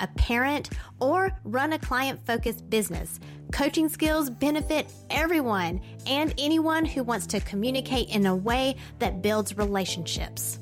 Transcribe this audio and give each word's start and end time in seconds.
a 0.00 0.06
parent, 0.08 0.70
or 0.98 1.30
run 1.44 1.72
a 1.72 1.78
client 1.78 2.24
focused 2.26 2.68
business, 2.70 3.20
coaching 3.52 3.88
skills 3.88 4.30
benefit 4.30 4.92
everyone 5.10 5.80
and 6.06 6.34
anyone 6.38 6.84
who 6.84 7.02
wants 7.02 7.26
to 7.28 7.40
communicate 7.40 8.08
in 8.08 8.26
a 8.26 8.34
way 8.34 8.76
that 8.98 9.22
builds 9.22 9.56
relationships. 9.56 10.58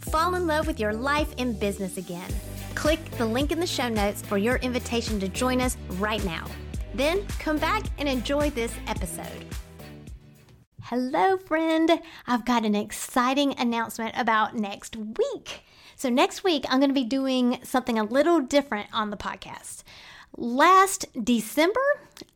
Fall 0.00 0.34
in 0.34 0.46
love 0.46 0.66
with 0.66 0.80
your 0.80 0.92
life 0.92 1.34
and 1.38 1.58
business 1.58 1.96
again. 1.96 2.30
Click 2.74 3.04
the 3.12 3.26
link 3.26 3.52
in 3.52 3.60
the 3.60 3.66
show 3.66 3.88
notes 3.88 4.22
for 4.22 4.38
your 4.38 4.56
invitation 4.56 5.20
to 5.20 5.28
join 5.28 5.60
us 5.60 5.76
right 5.98 6.24
now. 6.24 6.46
Then 6.94 7.26
come 7.38 7.58
back 7.58 7.84
and 7.98 8.08
enjoy 8.08 8.50
this 8.50 8.72
episode. 8.86 9.44
Hello, 10.82 11.36
friend. 11.36 12.00
I've 12.26 12.44
got 12.44 12.64
an 12.64 12.74
exciting 12.74 13.54
announcement 13.58 14.14
about 14.16 14.56
next 14.56 14.96
week. 14.96 15.62
So, 16.00 16.08
next 16.08 16.42
week, 16.42 16.64
I'm 16.70 16.80
going 16.80 16.88
to 16.88 16.94
be 16.94 17.04
doing 17.04 17.58
something 17.62 17.98
a 17.98 18.04
little 18.04 18.40
different 18.40 18.88
on 18.90 19.10
the 19.10 19.18
podcast. 19.18 19.82
Last 20.34 21.04
December, 21.22 21.78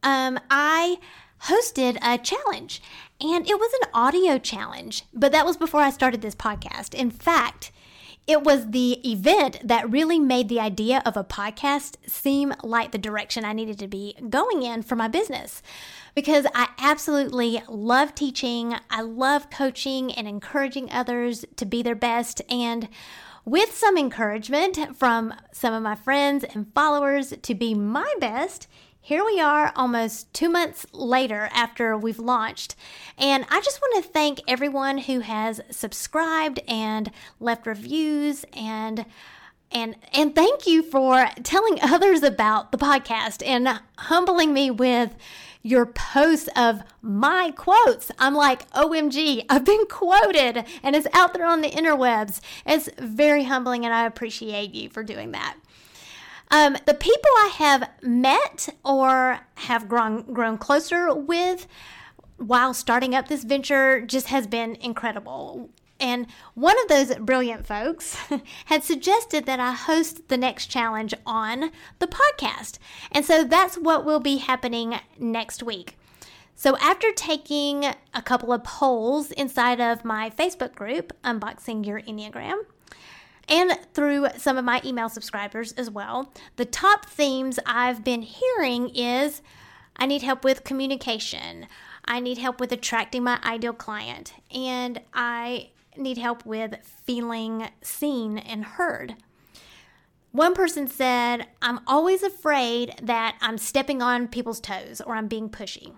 um, 0.02 0.38
I 0.50 0.98
hosted 1.44 1.96
a 2.02 2.18
challenge, 2.18 2.82
and 3.22 3.48
it 3.48 3.58
was 3.58 3.72
an 3.80 3.88
audio 3.94 4.36
challenge, 4.36 5.04
but 5.14 5.32
that 5.32 5.46
was 5.46 5.56
before 5.56 5.80
I 5.80 5.88
started 5.88 6.20
this 6.20 6.34
podcast. 6.34 6.92
In 6.92 7.10
fact, 7.10 7.72
it 8.26 8.42
was 8.42 8.70
the 8.70 9.06
event 9.08 9.58
that 9.62 9.90
really 9.90 10.18
made 10.18 10.48
the 10.48 10.60
idea 10.60 11.02
of 11.04 11.16
a 11.16 11.24
podcast 11.24 11.96
seem 12.06 12.54
like 12.62 12.90
the 12.90 12.98
direction 12.98 13.44
I 13.44 13.52
needed 13.52 13.78
to 13.80 13.88
be 13.88 14.16
going 14.30 14.62
in 14.62 14.82
for 14.82 14.96
my 14.96 15.08
business 15.08 15.62
because 16.14 16.46
I 16.54 16.68
absolutely 16.78 17.62
love 17.68 18.14
teaching. 18.14 18.76
I 18.88 19.02
love 19.02 19.50
coaching 19.50 20.12
and 20.12 20.26
encouraging 20.26 20.90
others 20.90 21.44
to 21.56 21.66
be 21.66 21.82
their 21.82 21.94
best. 21.94 22.40
And 22.48 22.88
with 23.44 23.76
some 23.76 23.98
encouragement 23.98 24.96
from 24.96 25.34
some 25.52 25.74
of 25.74 25.82
my 25.82 25.94
friends 25.94 26.44
and 26.44 26.72
followers 26.74 27.34
to 27.42 27.54
be 27.54 27.74
my 27.74 28.10
best, 28.20 28.68
here 29.04 29.22
we 29.22 29.38
are 29.38 29.70
almost 29.76 30.32
two 30.32 30.48
months 30.48 30.86
later 30.94 31.50
after 31.52 31.94
we've 31.94 32.18
launched. 32.18 32.74
And 33.18 33.44
I 33.50 33.60
just 33.60 33.78
want 33.78 34.02
to 34.02 34.10
thank 34.10 34.40
everyone 34.48 34.96
who 34.96 35.20
has 35.20 35.60
subscribed 35.70 36.58
and 36.66 37.10
left 37.38 37.66
reviews 37.66 38.46
and 38.54 39.04
and 39.70 39.96
and 40.14 40.34
thank 40.34 40.66
you 40.66 40.82
for 40.82 41.28
telling 41.42 41.78
others 41.82 42.22
about 42.22 42.72
the 42.72 42.78
podcast 42.78 43.46
and 43.46 43.78
humbling 43.98 44.54
me 44.54 44.70
with 44.70 45.14
your 45.62 45.84
posts 45.84 46.48
of 46.56 46.82
my 47.02 47.52
quotes. 47.54 48.10
I'm 48.18 48.34
like, 48.34 48.70
OMG, 48.70 49.44
I've 49.50 49.66
been 49.66 49.84
quoted 49.84 50.64
and 50.82 50.96
it's 50.96 51.08
out 51.12 51.34
there 51.34 51.44
on 51.44 51.60
the 51.60 51.68
interwebs. 51.68 52.40
It's 52.64 52.88
very 52.98 53.44
humbling 53.44 53.84
and 53.84 53.92
I 53.92 54.06
appreciate 54.06 54.72
you 54.72 54.88
for 54.88 55.02
doing 55.02 55.32
that. 55.32 55.56
Um, 56.50 56.76
the 56.86 56.94
people 56.94 57.30
I 57.38 57.50
have 57.54 57.90
met 58.02 58.68
or 58.84 59.40
have 59.56 59.88
grown 59.88 60.32
grown 60.32 60.58
closer 60.58 61.12
with 61.14 61.66
while 62.36 62.74
starting 62.74 63.14
up 63.14 63.28
this 63.28 63.44
venture 63.44 64.00
just 64.00 64.28
has 64.28 64.46
been 64.46 64.76
incredible. 64.76 65.70
And 66.00 66.26
one 66.54 66.76
of 66.82 66.88
those 66.88 67.16
brilliant 67.16 67.66
folks 67.66 68.16
had 68.66 68.82
suggested 68.82 69.46
that 69.46 69.60
I 69.60 69.72
host 69.72 70.28
the 70.28 70.36
next 70.36 70.66
challenge 70.66 71.14
on 71.24 71.70
the 71.98 72.06
podcast. 72.06 72.78
And 73.12 73.24
so 73.24 73.44
that's 73.44 73.76
what 73.76 74.04
will 74.04 74.20
be 74.20 74.38
happening 74.38 74.96
next 75.18 75.62
week. 75.62 75.96
So, 76.56 76.76
after 76.76 77.10
taking 77.10 77.84
a 77.84 78.22
couple 78.22 78.52
of 78.52 78.62
polls 78.62 79.32
inside 79.32 79.80
of 79.80 80.04
my 80.04 80.30
Facebook 80.30 80.74
group, 80.74 81.12
Unboxing 81.24 81.84
Your 81.84 82.00
Enneagram, 82.00 82.60
and 83.48 83.78
through 83.92 84.28
some 84.36 84.56
of 84.56 84.64
my 84.64 84.80
email 84.84 85.08
subscribers 85.08 85.72
as 85.72 85.90
well, 85.90 86.32
the 86.56 86.64
top 86.64 87.06
themes 87.06 87.58
I've 87.66 88.04
been 88.04 88.22
hearing 88.22 88.90
is 88.90 89.42
I 89.96 90.06
need 90.06 90.22
help 90.22 90.44
with 90.44 90.64
communication. 90.64 91.66
I 92.04 92.20
need 92.20 92.38
help 92.38 92.60
with 92.60 92.72
attracting 92.72 93.22
my 93.22 93.38
ideal 93.44 93.72
client. 93.72 94.34
And 94.54 95.00
I 95.12 95.70
need 95.96 96.18
help 96.18 96.44
with 96.44 96.76
feeling 97.04 97.68
seen 97.82 98.38
and 98.38 98.64
heard. 98.64 99.14
One 100.32 100.54
person 100.54 100.88
said, 100.88 101.46
I'm 101.62 101.80
always 101.86 102.22
afraid 102.24 102.94
that 103.00 103.38
I'm 103.40 103.56
stepping 103.56 104.02
on 104.02 104.26
people's 104.26 104.60
toes 104.60 105.00
or 105.00 105.14
I'm 105.14 105.28
being 105.28 105.48
pushy. 105.48 105.94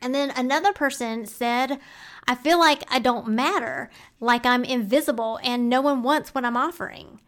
And 0.00 0.14
then 0.14 0.30
another 0.30 0.72
person 0.72 1.26
said, 1.26 1.78
I 2.28 2.34
feel 2.34 2.58
like 2.58 2.84
I 2.90 2.98
don't 2.98 3.28
matter, 3.28 3.88
like 4.20 4.44
I'm 4.44 4.62
invisible 4.62 5.40
and 5.42 5.70
no 5.70 5.80
one 5.80 6.02
wants 6.02 6.34
what 6.34 6.44
I'm 6.44 6.58
offering. 6.58 7.20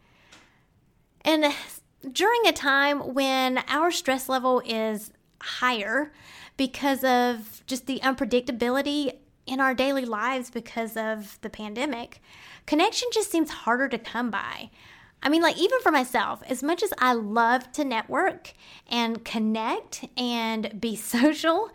And 1.21 1.51
during 2.09 2.45
a 2.45 2.53
time 2.53 3.15
when 3.15 3.63
our 3.67 3.89
stress 3.89 4.29
level 4.29 4.61
is 4.63 5.11
higher 5.41 6.13
because 6.55 7.03
of 7.03 7.63
just 7.65 7.87
the 7.87 7.99
unpredictability 8.01 9.13
in 9.47 9.59
our 9.59 9.73
daily 9.73 10.05
lives 10.05 10.51
because 10.51 10.95
of 10.95 11.39
the 11.41 11.49
pandemic, 11.49 12.21
connection 12.67 13.09
just 13.11 13.31
seems 13.31 13.49
harder 13.49 13.89
to 13.89 13.97
come 13.97 14.29
by. 14.29 14.69
I 15.23 15.29
mean, 15.29 15.41
like, 15.41 15.57
even 15.57 15.79
for 15.81 15.91
myself, 15.91 16.41
as 16.47 16.61
much 16.61 16.81
as 16.83 16.93
I 16.99 17.13
love 17.13 17.71
to 17.73 17.83
network 17.83 18.53
and 18.89 19.23
connect 19.25 20.05
and 20.15 20.79
be 20.79 20.95
social, 20.95 21.71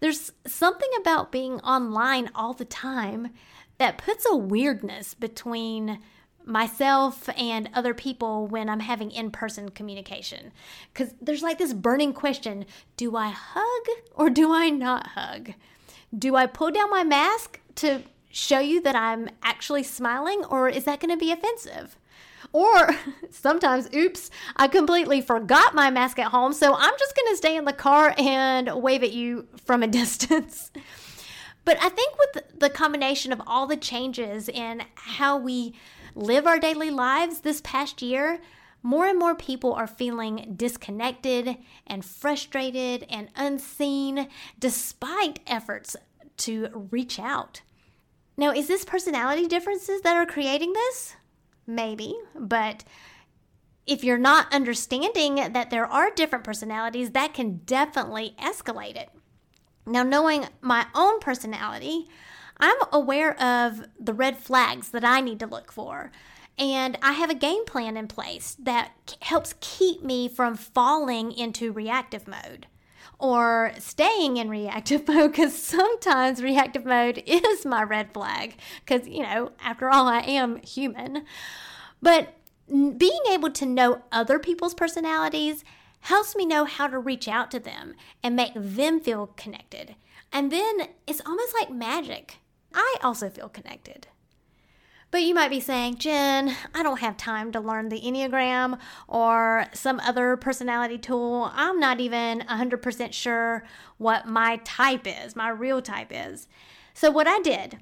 there's 0.00 0.32
something 0.46 0.88
about 1.00 1.30
being 1.30 1.60
online 1.60 2.30
all 2.34 2.52
the 2.52 2.64
time 2.64 3.30
that 3.78 3.98
puts 3.98 4.26
a 4.28 4.36
weirdness 4.36 5.14
between 5.14 6.00
myself 6.44 7.28
and 7.36 7.68
other 7.74 7.94
people 7.94 8.46
when 8.46 8.68
I'm 8.68 8.80
having 8.80 9.10
in 9.10 9.30
person 9.30 9.68
communication. 9.70 10.52
Because 10.92 11.14
there's 11.20 11.42
like 11.42 11.58
this 11.58 11.72
burning 11.72 12.12
question 12.12 12.64
do 12.96 13.16
I 13.16 13.28
hug 13.28 13.86
or 14.14 14.30
do 14.30 14.52
I 14.52 14.70
not 14.70 15.08
hug? 15.08 15.52
Do 16.16 16.36
I 16.36 16.46
pull 16.46 16.70
down 16.70 16.90
my 16.90 17.04
mask 17.04 17.60
to 17.76 18.02
show 18.30 18.58
you 18.58 18.80
that 18.82 18.96
I'm 18.96 19.28
actually 19.42 19.82
smiling, 19.82 20.44
or 20.44 20.68
is 20.68 20.84
that 20.84 21.00
going 21.00 21.10
to 21.10 21.16
be 21.16 21.32
offensive? 21.32 21.96
Or 22.52 22.90
sometimes, 23.30 23.88
oops, 23.94 24.30
I 24.56 24.68
completely 24.68 25.20
forgot 25.20 25.74
my 25.74 25.90
mask 25.90 26.18
at 26.18 26.32
home, 26.32 26.52
so 26.52 26.74
I'm 26.74 26.94
just 26.98 27.16
going 27.16 27.28
to 27.32 27.36
stay 27.36 27.56
in 27.56 27.64
the 27.64 27.72
car 27.72 28.14
and 28.18 28.82
wave 28.82 29.02
at 29.02 29.12
you 29.12 29.46
from 29.64 29.82
a 29.82 29.86
distance. 30.00 30.70
But 31.64 31.76
I 31.80 31.88
think 31.88 32.16
with 32.18 32.58
the 32.58 32.70
combination 32.70 33.32
of 33.32 33.42
all 33.46 33.66
the 33.66 33.76
changes 33.76 34.48
in 34.48 34.82
how 34.94 35.38
we 35.38 35.74
live 36.14 36.46
our 36.46 36.58
daily 36.58 36.90
lives 36.90 37.40
this 37.40 37.60
past 37.62 38.02
year, 38.02 38.40
more 38.82 39.06
and 39.06 39.18
more 39.18 39.34
people 39.34 39.74
are 39.74 39.86
feeling 39.86 40.54
disconnected 40.56 41.58
and 41.86 42.04
frustrated 42.04 43.06
and 43.10 43.28
unseen 43.36 44.28
despite 44.58 45.40
efforts 45.46 45.96
to 46.38 46.88
reach 46.90 47.18
out. 47.18 47.60
Now, 48.36 48.52
is 48.52 48.68
this 48.68 48.86
personality 48.86 49.46
differences 49.46 50.00
that 50.00 50.16
are 50.16 50.24
creating 50.24 50.72
this? 50.72 51.14
Maybe, 51.70 52.16
but 52.34 52.82
if 53.86 54.02
you're 54.02 54.18
not 54.18 54.52
understanding 54.52 55.36
that 55.36 55.70
there 55.70 55.86
are 55.86 56.10
different 56.10 56.44
personalities, 56.44 57.10
that 57.12 57.32
can 57.32 57.58
definitely 57.64 58.34
escalate 58.40 58.96
it. 58.96 59.10
Now, 59.86 60.02
knowing 60.02 60.46
my 60.60 60.86
own 60.94 61.20
personality, 61.20 62.08
I'm 62.58 62.76
aware 62.92 63.40
of 63.40 63.86
the 63.98 64.12
red 64.12 64.36
flags 64.36 64.90
that 64.90 65.04
I 65.04 65.20
need 65.20 65.38
to 65.40 65.46
look 65.46 65.70
for. 65.70 66.10
And 66.58 66.98
I 67.02 67.12
have 67.12 67.30
a 67.30 67.34
game 67.34 67.64
plan 67.64 67.96
in 67.96 68.08
place 68.08 68.56
that 68.58 69.16
helps 69.22 69.54
keep 69.60 70.02
me 70.02 70.28
from 70.28 70.56
falling 70.56 71.30
into 71.30 71.72
reactive 71.72 72.26
mode 72.26 72.66
or 73.20 73.72
staying 73.78 74.38
in 74.38 74.48
reactive 74.48 75.06
mode 75.08 75.32
because 75.32 75.56
sometimes 75.56 76.42
reactive 76.42 76.84
mode 76.84 77.22
is 77.26 77.64
my 77.64 77.82
red 77.82 78.12
flag 78.12 78.56
because, 78.84 79.06
you 79.06 79.22
know, 79.22 79.52
after 79.62 79.88
all, 79.88 80.08
I 80.08 80.20
am 80.20 80.56
human. 80.62 81.24
But 82.02 82.34
being 82.68 83.20
able 83.30 83.50
to 83.50 83.66
know 83.66 84.02
other 84.10 84.38
people's 84.38 84.74
personalities 84.74 85.64
helps 86.00 86.34
me 86.34 86.46
know 86.46 86.64
how 86.64 86.86
to 86.86 86.98
reach 86.98 87.28
out 87.28 87.50
to 87.50 87.60
them 87.60 87.94
and 88.22 88.34
make 88.34 88.52
them 88.54 89.00
feel 89.00 89.28
connected. 89.36 89.96
And 90.32 90.50
then 90.50 90.88
it's 91.06 91.20
almost 91.26 91.54
like 91.54 91.70
magic. 91.70 92.38
I 92.72 92.96
also 93.02 93.28
feel 93.28 93.48
connected. 93.48 94.06
But 95.10 95.22
you 95.22 95.34
might 95.34 95.50
be 95.50 95.60
saying, 95.60 95.96
Jen, 95.96 96.54
I 96.72 96.82
don't 96.84 97.00
have 97.00 97.16
time 97.16 97.50
to 97.52 97.60
learn 97.60 97.88
the 97.88 98.00
Enneagram 98.00 98.78
or 99.08 99.66
some 99.72 99.98
other 100.00 100.36
personality 100.36 100.98
tool. 100.98 101.50
I'm 101.52 101.80
not 101.80 101.98
even 101.98 102.40
100% 102.40 103.12
sure 103.12 103.64
what 103.98 104.26
my 104.26 104.60
type 104.64 105.06
is, 105.06 105.34
my 105.34 105.48
real 105.48 105.82
type 105.82 106.12
is. 106.12 106.46
So, 106.94 107.10
what 107.10 107.26
I 107.26 107.40
did, 107.40 107.78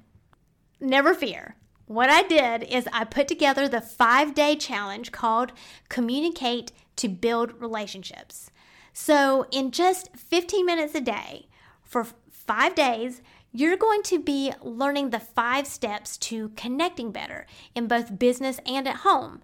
never 0.79 1.13
fear, 1.13 1.55
what 1.85 2.09
I 2.09 2.23
did 2.23 2.63
is 2.63 2.87
I 2.93 3.03
put 3.03 3.27
together 3.27 3.67
the 3.67 3.81
five 3.81 4.33
day 4.33 4.55
challenge 4.55 5.11
called 5.11 5.51
Communicate 5.89 6.71
to 6.97 7.07
Build 7.07 7.59
Relationships. 7.59 8.51
So, 8.93 9.45
in 9.51 9.71
just 9.71 10.15
15 10.15 10.65
minutes 10.65 10.95
a 10.95 11.01
day 11.01 11.47
for 11.83 12.05
five 12.31 12.75
days, 12.75 13.21
you're 13.51 13.77
going 13.77 14.03
to 14.03 14.19
be 14.19 14.53
learning 14.61 15.09
the 15.09 15.19
five 15.19 15.67
steps 15.67 16.17
to 16.17 16.49
connecting 16.49 17.11
better 17.11 17.45
in 17.73 17.87
both 17.87 18.19
business 18.19 18.59
and 18.65 18.87
at 18.87 18.97
home. 18.97 19.41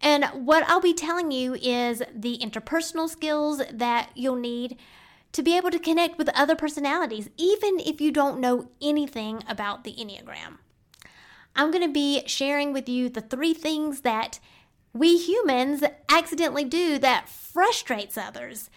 And 0.00 0.24
what 0.26 0.64
I'll 0.68 0.80
be 0.80 0.94
telling 0.94 1.30
you 1.30 1.54
is 1.54 2.02
the 2.14 2.38
interpersonal 2.38 3.08
skills 3.08 3.62
that 3.72 4.10
you'll 4.14 4.36
need 4.36 4.76
to 5.32 5.42
be 5.42 5.56
able 5.56 5.70
to 5.70 5.78
connect 5.78 6.18
with 6.18 6.28
other 6.30 6.56
personalities, 6.56 7.28
even 7.36 7.80
if 7.80 8.00
you 8.00 8.10
don't 8.10 8.40
know 8.40 8.70
anything 8.80 9.42
about 9.48 9.84
the 9.84 9.94
Enneagram. 9.94 10.58
I'm 11.54 11.70
going 11.70 11.86
to 11.86 11.92
be 11.92 12.22
sharing 12.26 12.72
with 12.72 12.88
you 12.88 13.08
the 13.08 13.20
three 13.20 13.54
things 13.54 14.02
that 14.02 14.38
we 14.92 15.16
humans 15.18 15.82
accidentally 16.08 16.64
do 16.64 16.98
that 16.98 17.28
frustrates 17.28 18.16
others. 18.16 18.70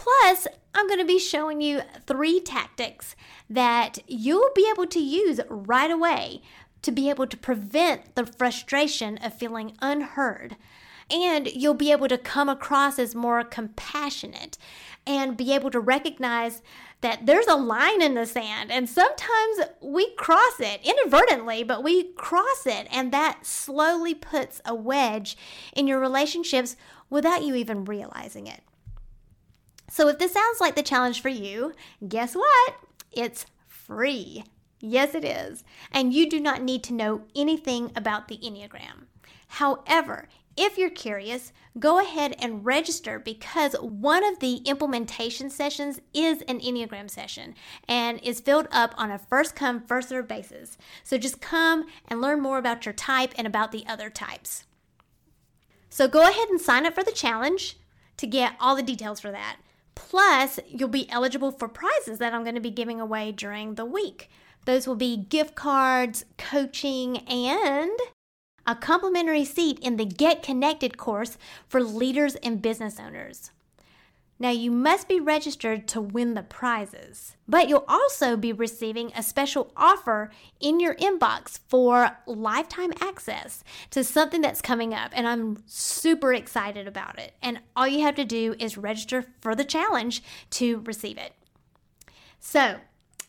Plus, 0.00 0.46
I'm 0.74 0.86
going 0.86 0.98
to 0.98 1.04
be 1.04 1.18
showing 1.18 1.60
you 1.60 1.82
three 2.06 2.40
tactics 2.40 3.14
that 3.50 3.98
you'll 4.06 4.50
be 4.54 4.66
able 4.72 4.86
to 4.86 4.98
use 4.98 5.40
right 5.50 5.90
away 5.90 6.40
to 6.80 6.90
be 6.90 7.10
able 7.10 7.26
to 7.26 7.36
prevent 7.36 8.14
the 8.14 8.24
frustration 8.24 9.18
of 9.18 9.34
feeling 9.34 9.76
unheard. 9.82 10.56
And 11.10 11.48
you'll 11.48 11.74
be 11.74 11.92
able 11.92 12.08
to 12.08 12.16
come 12.16 12.48
across 12.48 12.98
as 12.98 13.14
more 13.14 13.44
compassionate 13.44 14.56
and 15.06 15.36
be 15.36 15.52
able 15.54 15.70
to 15.70 15.80
recognize 15.80 16.62
that 17.02 17.26
there's 17.26 17.46
a 17.46 17.56
line 17.56 18.00
in 18.00 18.14
the 18.14 18.24
sand. 18.24 18.72
And 18.72 18.88
sometimes 18.88 19.58
we 19.82 20.14
cross 20.14 20.60
it 20.60 20.80
inadvertently, 20.82 21.62
but 21.62 21.82
we 21.82 22.04
cross 22.12 22.64
it. 22.64 22.88
And 22.90 23.12
that 23.12 23.44
slowly 23.44 24.14
puts 24.14 24.62
a 24.64 24.74
wedge 24.74 25.36
in 25.76 25.86
your 25.86 26.00
relationships 26.00 26.74
without 27.10 27.42
you 27.42 27.54
even 27.54 27.84
realizing 27.84 28.46
it. 28.46 28.62
So, 29.90 30.06
if 30.06 30.18
this 30.18 30.32
sounds 30.32 30.60
like 30.60 30.76
the 30.76 30.82
challenge 30.82 31.20
for 31.20 31.28
you, 31.28 31.74
guess 32.08 32.34
what? 32.34 32.74
It's 33.10 33.44
free. 33.66 34.44
Yes, 34.80 35.16
it 35.16 35.24
is. 35.24 35.64
And 35.90 36.14
you 36.14 36.30
do 36.30 36.38
not 36.38 36.62
need 36.62 36.84
to 36.84 36.94
know 36.94 37.22
anything 37.34 37.90
about 37.96 38.28
the 38.28 38.38
Enneagram. 38.38 39.06
However, 39.48 40.28
if 40.56 40.78
you're 40.78 40.90
curious, 40.90 41.52
go 41.78 41.98
ahead 41.98 42.36
and 42.38 42.64
register 42.64 43.18
because 43.18 43.74
one 43.80 44.24
of 44.24 44.38
the 44.38 44.56
implementation 44.58 45.50
sessions 45.50 46.00
is 46.14 46.42
an 46.42 46.60
Enneagram 46.60 47.10
session 47.10 47.54
and 47.88 48.20
is 48.22 48.40
filled 48.40 48.68
up 48.70 48.94
on 48.96 49.10
a 49.10 49.18
first 49.18 49.56
come, 49.56 49.84
first 49.84 50.10
serve 50.10 50.28
basis. 50.28 50.78
So 51.02 51.18
just 51.18 51.40
come 51.40 51.86
and 52.06 52.20
learn 52.20 52.40
more 52.40 52.58
about 52.58 52.86
your 52.86 52.92
type 52.92 53.34
and 53.36 53.46
about 53.46 53.72
the 53.72 53.84
other 53.88 54.08
types. 54.08 54.64
So 55.88 56.06
go 56.06 56.22
ahead 56.22 56.48
and 56.48 56.60
sign 56.60 56.86
up 56.86 56.94
for 56.94 57.02
the 57.02 57.10
challenge 57.10 57.76
to 58.18 58.26
get 58.26 58.54
all 58.60 58.76
the 58.76 58.82
details 58.82 59.18
for 59.18 59.32
that. 59.32 59.56
Plus, 60.08 60.58
you'll 60.66 60.88
be 60.88 61.08
eligible 61.10 61.52
for 61.52 61.68
prizes 61.68 62.18
that 62.18 62.32
I'm 62.32 62.42
going 62.42 62.54
to 62.54 62.60
be 62.60 62.70
giving 62.70 63.00
away 63.00 63.32
during 63.32 63.74
the 63.74 63.84
week. 63.84 64.30
Those 64.64 64.86
will 64.86 64.96
be 64.96 65.16
gift 65.16 65.54
cards, 65.54 66.24
coaching, 66.38 67.18
and 67.28 67.96
a 68.66 68.74
complimentary 68.74 69.44
seat 69.44 69.78
in 69.80 69.98
the 69.98 70.06
Get 70.06 70.42
Connected 70.42 70.96
course 70.96 71.36
for 71.68 71.82
leaders 71.82 72.34
and 72.36 72.62
business 72.62 72.98
owners. 72.98 73.50
Now, 74.42 74.48
you 74.48 74.70
must 74.70 75.06
be 75.06 75.20
registered 75.20 75.86
to 75.88 76.00
win 76.00 76.32
the 76.32 76.42
prizes, 76.42 77.36
but 77.46 77.68
you'll 77.68 77.84
also 77.86 78.38
be 78.38 78.54
receiving 78.54 79.12
a 79.14 79.22
special 79.22 79.70
offer 79.76 80.30
in 80.58 80.80
your 80.80 80.94
inbox 80.94 81.60
for 81.68 82.16
lifetime 82.26 82.94
access 83.02 83.62
to 83.90 84.02
something 84.02 84.40
that's 84.40 84.62
coming 84.62 84.94
up, 84.94 85.12
and 85.14 85.28
I'm 85.28 85.62
super 85.66 86.32
excited 86.32 86.88
about 86.88 87.18
it. 87.18 87.34
And 87.42 87.60
all 87.76 87.86
you 87.86 88.00
have 88.00 88.14
to 88.14 88.24
do 88.24 88.54
is 88.58 88.78
register 88.78 89.26
for 89.42 89.54
the 89.54 89.62
challenge 89.62 90.22
to 90.52 90.80
receive 90.86 91.18
it. 91.18 91.34
So, 92.38 92.80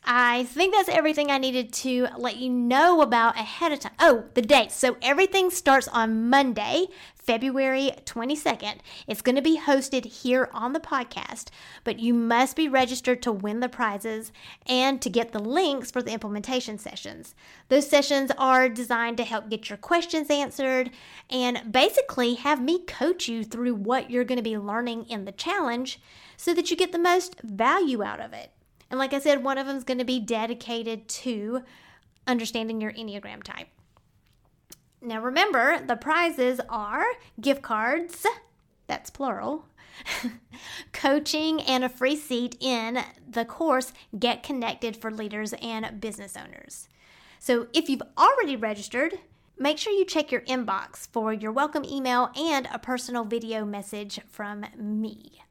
I 0.03 0.45
think 0.45 0.73
that's 0.73 0.89
everything 0.89 1.29
I 1.29 1.37
needed 1.37 1.71
to 1.73 2.07
let 2.17 2.37
you 2.37 2.49
know 2.49 3.01
about 3.01 3.35
ahead 3.35 3.71
of 3.71 3.79
time. 3.79 3.93
Oh, 3.99 4.25
the 4.33 4.41
date. 4.41 4.71
So 4.71 4.97
everything 4.99 5.51
starts 5.51 5.87
on 5.87 6.27
Monday, 6.27 6.87
February 7.13 7.91
22nd. 8.05 8.77
It's 9.05 9.21
going 9.21 9.35
to 9.35 9.43
be 9.43 9.59
hosted 9.59 10.05
here 10.05 10.49
on 10.53 10.73
the 10.73 10.79
podcast, 10.79 11.49
but 11.83 11.99
you 11.99 12.15
must 12.15 12.55
be 12.55 12.67
registered 12.67 13.21
to 13.21 13.31
win 13.31 13.59
the 13.59 13.69
prizes 13.69 14.31
and 14.65 14.99
to 15.03 15.09
get 15.09 15.33
the 15.33 15.39
links 15.39 15.91
for 15.91 16.01
the 16.01 16.11
implementation 16.11 16.79
sessions. 16.79 17.35
Those 17.69 17.87
sessions 17.87 18.31
are 18.39 18.69
designed 18.69 19.17
to 19.17 19.23
help 19.23 19.51
get 19.51 19.69
your 19.69 19.77
questions 19.77 20.31
answered 20.31 20.89
and 21.29 21.71
basically 21.71 22.33
have 22.35 22.59
me 22.59 22.79
coach 22.79 23.27
you 23.27 23.43
through 23.43 23.75
what 23.75 24.09
you're 24.09 24.23
going 24.23 24.39
to 24.39 24.43
be 24.43 24.57
learning 24.57 25.05
in 25.09 25.25
the 25.25 25.31
challenge 25.31 26.01
so 26.37 26.55
that 26.55 26.71
you 26.71 26.75
get 26.75 26.91
the 26.91 26.97
most 26.97 27.39
value 27.41 28.01
out 28.01 28.19
of 28.19 28.33
it. 28.33 28.51
And 28.91 28.99
like 28.99 29.13
I 29.13 29.19
said, 29.19 29.41
one 29.41 29.57
of 29.57 29.67
them 29.67 29.77
is 29.77 29.85
going 29.85 29.99
to 29.99 30.05
be 30.05 30.19
dedicated 30.19 31.07
to 31.07 31.63
understanding 32.27 32.81
your 32.81 32.91
Enneagram 32.91 33.41
type. 33.41 33.69
Now 35.01 35.21
remember, 35.21 35.79
the 35.79 35.95
prizes 35.95 36.59
are 36.69 37.05
gift 37.39 37.61
cards, 37.61 38.25
that's 38.87 39.09
plural, 39.09 39.65
coaching, 40.91 41.61
and 41.61 41.85
a 41.85 41.89
free 41.89 42.17
seat 42.17 42.57
in 42.59 42.99
the 43.27 43.45
course 43.45 43.93
Get 44.19 44.43
Connected 44.43 44.97
for 44.97 45.09
Leaders 45.09 45.53
and 45.61 46.01
Business 46.01 46.35
Owners. 46.35 46.89
So 47.39 47.67
if 47.73 47.89
you've 47.89 48.03
already 48.17 48.57
registered, 48.57 49.13
make 49.57 49.77
sure 49.77 49.93
you 49.93 50.03
check 50.03 50.33
your 50.33 50.41
inbox 50.41 51.07
for 51.07 51.31
your 51.31 51.53
welcome 51.53 51.85
email 51.85 52.29
and 52.35 52.67
a 52.73 52.77
personal 52.77 53.23
video 53.23 53.63
message 53.63 54.19
from 54.29 54.65
me. 54.77 55.41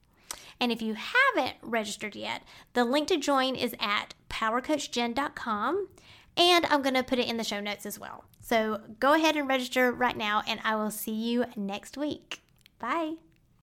And 0.60 0.70
if 0.70 0.82
you 0.82 0.94
haven't 0.94 1.56
registered 1.62 2.14
yet, 2.14 2.42
the 2.74 2.84
link 2.84 3.08
to 3.08 3.16
join 3.16 3.56
is 3.56 3.74
at 3.80 4.14
powercoachjen.com. 4.28 5.88
And 6.36 6.66
I'm 6.66 6.82
going 6.82 6.94
to 6.94 7.02
put 7.02 7.18
it 7.18 7.28
in 7.28 7.38
the 7.38 7.44
show 7.44 7.60
notes 7.60 7.86
as 7.86 7.98
well. 7.98 8.24
So 8.40 8.80
go 8.98 9.14
ahead 9.14 9.36
and 9.36 9.48
register 9.48 9.92
right 9.92 10.16
now, 10.16 10.42
and 10.46 10.60
I 10.64 10.76
will 10.76 10.90
see 10.90 11.12
you 11.12 11.46
next 11.56 11.96
week. 11.96 12.42
Bye. 12.78 13.14